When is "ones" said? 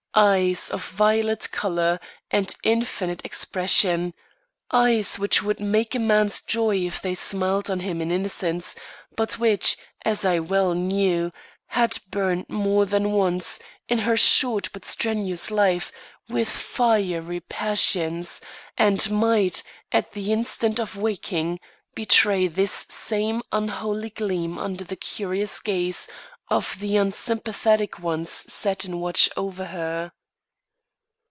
27.99-28.29